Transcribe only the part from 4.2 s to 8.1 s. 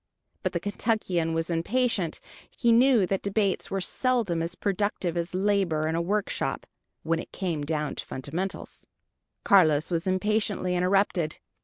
as productive as labor in a workshop, when it came down to